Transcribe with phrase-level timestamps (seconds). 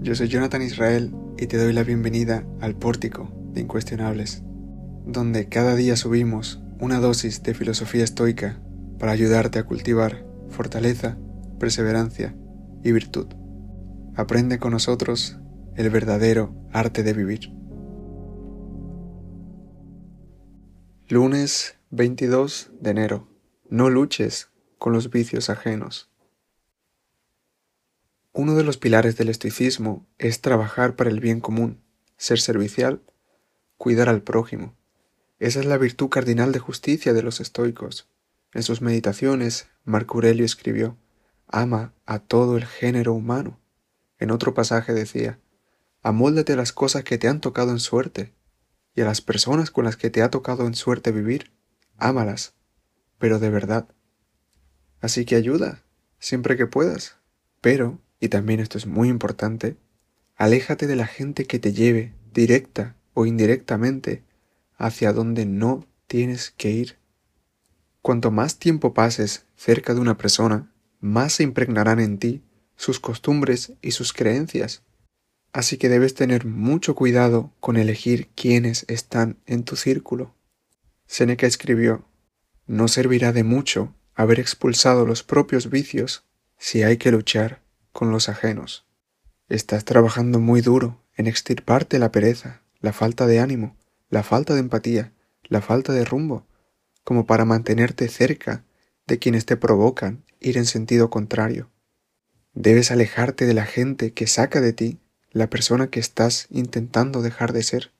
[0.00, 4.42] yo soy Jonathan Israel y te doy la bienvenida al Pórtico de Incuestionables,
[5.04, 8.58] donde cada día subimos una dosis de filosofía estoica
[8.98, 11.18] para ayudarte a cultivar fortaleza,
[11.60, 12.34] perseverancia
[12.82, 13.26] y virtud.
[14.16, 15.36] Aprende con nosotros
[15.76, 17.52] el verdadero arte de vivir.
[21.06, 23.28] Lunes 22 de enero.
[23.68, 24.48] No luches
[24.78, 26.13] con los vicios ajenos.
[28.36, 31.84] Uno de los pilares del estoicismo es trabajar para el bien común,
[32.16, 33.00] ser servicial,
[33.76, 34.74] cuidar al prójimo.
[35.38, 38.08] Esa es la virtud cardinal de justicia de los estoicos.
[38.52, 40.98] En sus meditaciones, Marco Aurelio escribió,
[41.46, 43.60] ama a todo el género humano.
[44.18, 45.38] En otro pasaje decía,
[46.02, 48.34] amóldate a las cosas que te han tocado en suerte,
[48.96, 51.52] y a las personas con las que te ha tocado en suerte vivir,
[51.98, 52.54] ámalas,
[53.18, 53.86] pero de verdad.
[55.00, 55.84] Así que ayuda,
[56.18, 57.16] siempre que puedas,
[57.60, 59.76] pero y también esto es muy importante,
[60.34, 64.22] aléjate de la gente que te lleve, directa o indirectamente,
[64.78, 66.96] hacia donde no tienes que ir.
[68.00, 72.42] Cuanto más tiempo pases cerca de una persona, más se impregnarán en ti
[72.76, 74.82] sus costumbres y sus creencias.
[75.52, 80.34] Así que debes tener mucho cuidado con elegir quiénes están en tu círculo.
[81.06, 82.06] Seneca escribió,
[82.66, 86.24] No servirá de mucho haber expulsado los propios vicios
[86.56, 87.63] si hay que luchar
[87.94, 88.84] con los ajenos.
[89.48, 93.76] Estás trabajando muy duro en extirparte la pereza, la falta de ánimo,
[94.10, 95.12] la falta de empatía,
[95.44, 96.46] la falta de rumbo,
[97.04, 98.64] como para mantenerte cerca
[99.06, 101.70] de quienes te provocan ir en sentido contrario.
[102.52, 104.98] Debes alejarte de la gente que saca de ti
[105.30, 107.92] la persona que estás intentando dejar de ser.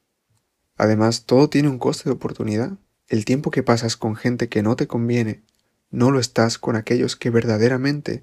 [0.76, 2.72] Además, todo tiene un coste de oportunidad.
[3.06, 5.42] El tiempo que pasas con gente que no te conviene,
[5.90, 8.22] no lo estás con aquellos que verdaderamente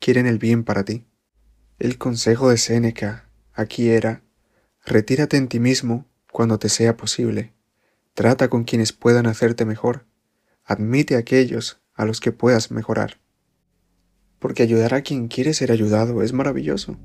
[0.00, 1.06] quieren el bien para ti.
[1.82, 4.22] El consejo de Séneca aquí era,
[4.86, 7.54] retírate en ti mismo cuando te sea posible,
[8.14, 10.06] trata con quienes puedan hacerte mejor,
[10.64, 13.18] admite a aquellos a los que puedas mejorar.
[14.38, 17.00] Porque ayudar a quien quiere ser ayudado es maravilloso,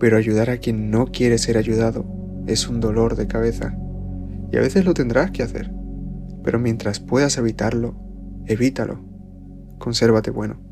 [0.00, 2.04] pero ayudar a quien no quiere ser ayudado
[2.48, 3.78] es un dolor de cabeza,
[4.50, 5.70] y a veces lo tendrás que hacer,
[6.42, 7.96] pero mientras puedas evitarlo,
[8.46, 9.04] evítalo,
[9.78, 10.65] consérvate bueno.